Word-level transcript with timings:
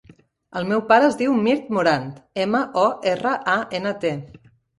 El 0.61 0.63
meu 0.69 0.79
pare 0.91 1.05
es 1.09 1.17
diu 1.19 1.35
Mirt 1.47 1.67
Morant: 1.77 2.07
ema, 2.47 2.63
o, 2.85 2.87
erra, 3.13 3.35
a, 3.55 3.59
ena, 3.83 3.95
te. 4.07 4.13